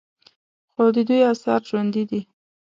[0.73, 2.21] خو د دوی آثار ژوندي دي